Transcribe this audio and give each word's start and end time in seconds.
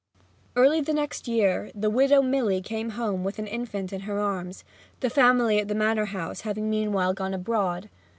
Early 0.55 0.81
the 0.81 0.95
next 0.95 1.27
year 1.27 1.69
the 1.75 1.91
widow 1.91 2.23
Milly 2.23 2.59
came 2.59 2.89
home 2.97 3.23
with 3.23 3.37
an 3.37 3.45
infant 3.45 3.93
in 3.93 3.99
her 4.01 4.17
arms, 4.19 4.63
the 4.99 5.11
family 5.11 5.59
at 5.59 5.67
the 5.67 5.75
Manor 5.75 6.05
House 6.05 6.41
having 6.41 6.71
meanwhile 6.71 7.13
gone 7.13 7.35
abroad. 7.35 7.87